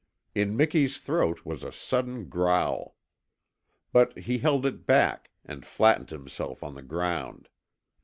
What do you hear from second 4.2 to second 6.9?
held it back, and flattened himself on the